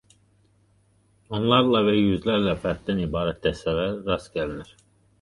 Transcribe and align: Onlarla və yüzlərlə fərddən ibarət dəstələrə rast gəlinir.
Onlarla 1.39 1.83
və 1.89 1.95
yüzlərlə 1.99 2.57
fərddən 2.65 3.05
ibarət 3.07 3.47
dəstələrə 3.49 3.97
rast 4.13 4.37
gəlinir. 4.41 4.79